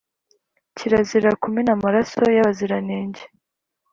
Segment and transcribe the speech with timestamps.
[0.77, 3.23] kirazira kumena amaraso y’abaziranenge